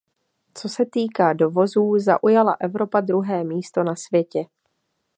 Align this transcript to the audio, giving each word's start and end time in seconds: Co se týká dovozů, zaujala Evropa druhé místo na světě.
Co 0.55 0.69
se 0.69 0.85
týká 0.91 1.33
dovozů, 1.33 1.99
zaujala 1.99 2.57
Evropa 2.59 3.01
druhé 3.01 3.43
místo 3.43 3.83
na 3.83 3.95
světě. 3.95 4.45